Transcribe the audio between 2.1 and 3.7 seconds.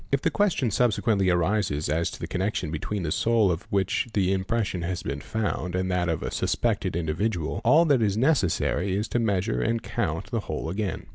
the connection between the sole of